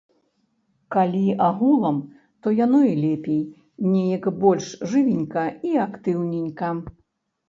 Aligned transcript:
Калі 0.93 1.25
агулам, 1.47 1.97
то 2.41 2.53
яно 2.59 2.79
і 2.91 2.95
лепей, 3.01 3.43
неяк 3.91 4.25
больш 4.41 4.65
жывенька 4.95 5.45
і 5.73 5.75
актыўненька. 5.85 6.71